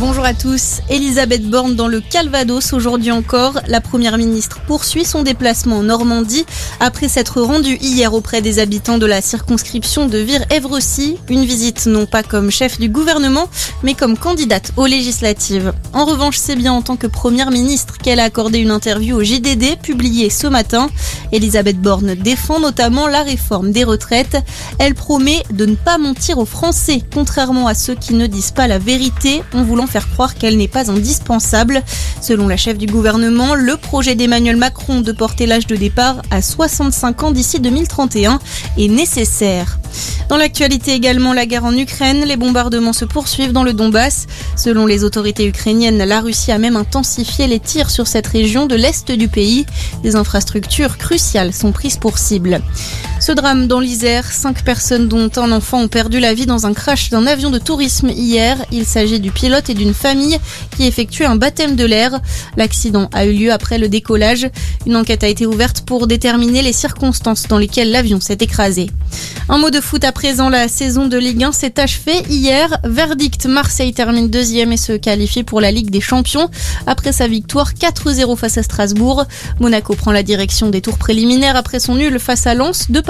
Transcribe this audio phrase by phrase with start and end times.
[0.00, 0.78] Bonjour à tous.
[0.90, 3.58] Elisabeth Borne dans le Calvados aujourd'hui encore.
[3.66, 6.46] La première ministre poursuit son déplacement en Normandie
[6.78, 11.16] après s'être rendue hier auprès des habitants de la circonscription de Vire-Evrecy.
[11.28, 13.48] Une visite non pas comme chef du gouvernement,
[13.82, 15.72] mais comme candidate aux législatives.
[15.92, 19.24] En revanche, c'est bien en tant que première ministre qu'elle a accordé une interview au
[19.24, 20.90] JDD publiée ce matin.
[21.32, 24.38] Elisabeth Borne défend notamment la réforme des retraites.
[24.78, 28.68] Elle promet de ne pas mentir aux Français, contrairement à ceux qui ne disent pas
[28.68, 31.82] la vérité en voulant faire croire qu'elle n'est pas indispensable.
[32.20, 36.42] Selon la chef du gouvernement, le projet d'Emmanuel Macron de porter l'âge de départ à
[36.42, 38.38] 65 ans d'ici 2031
[38.76, 39.78] est nécessaire.
[40.28, 44.26] Dans l'actualité également, la guerre en Ukraine, les bombardements se poursuivent dans le Donbass.
[44.56, 48.74] Selon les autorités ukrainiennes, la Russie a même intensifié les tirs sur cette région de
[48.74, 49.64] l'est du pays.
[50.02, 52.60] Des infrastructures cruciales sont prises pour cible.
[53.28, 56.72] Ce drame dans l'Isère, cinq personnes dont un enfant ont perdu la vie dans un
[56.72, 58.56] crash d'un avion de tourisme hier.
[58.72, 60.38] Il s'agit du pilote et d'une famille
[60.74, 62.20] qui effectuait un baptême de l'air.
[62.56, 64.48] L'accident a eu lieu après le décollage.
[64.86, 68.88] Une enquête a été ouverte pour déterminer les circonstances dans lesquelles l'avion s'est écrasé.
[69.50, 72.78] Un mot de foot à présent, la saison de Ligue 1 s'est achevée hier.
[72.84, 76.50] Verdict, Marseille termine deuxième et se qualifie pour la Ligue des Champions.
[76.86, 79.24] Après sa victoire 4-0 face à Strasbourg,
[79.58, 83.00] Monaco prend la direction des tours préliminaires après son nul face à Lens de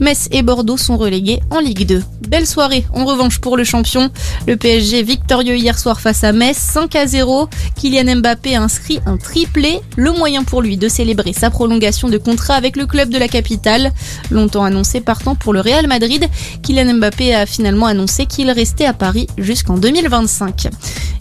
[0.00, 2.02] Metz et Bordeaux sont relégués en Ligue 2.
[2.28, 4.10] Belle soirée en revanche pour le champion.
[4.46, 7.48] Le PSG victorieux hier soir face à Metz 5 à 0.
[7.76, 12.54] Kylian Mbappé inscrit un triplé, le moyen pour lui de célébrer sa prolongation de contrat
[12.54, 13.92] avec le club de la capitale.
[14.30, 16.28] Longtemps annoncé partant pour le Real Madrid,
[16.62, 20.68] Kylian Mbappé a finalement annoncé qu'il restait à Paris jusqu'en 2025.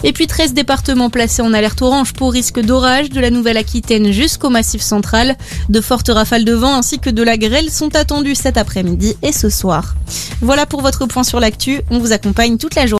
[0.08, 4.52] Et puis 13 départements placés en alerte orange pour risque d'orage de la Nouvelle-Aquitaine jusqu'au
[4.52, 5.36] Massif central.
[5.68, 9.32] De fortes rafales de vent ainsi que de la grêle sont attendues cet après-midi et
[9.32, 9.96] ce soir.
[10.42, 11.82] Voilà pour votre point sur l'actu.
[11.90, 12.94] On vous accompagne toute la journée.